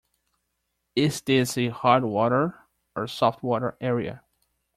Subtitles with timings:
[0.95, 2.59] Is this a hard water
[2.95, 4.23] or a soft water area?